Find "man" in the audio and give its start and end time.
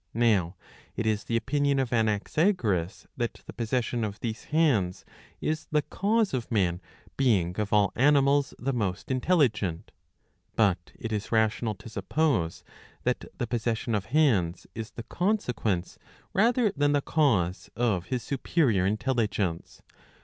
6.51-6.81